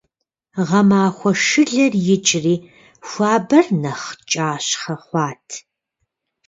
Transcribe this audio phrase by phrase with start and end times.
[0.67, 2.55] Гъэмахуэ шылэр икӀри,
[3.07, 5.47] хуабэр нэхъ кӀащхъэ хъуат.